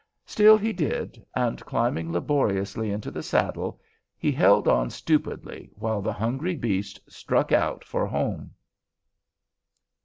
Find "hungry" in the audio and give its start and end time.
6.11-6.55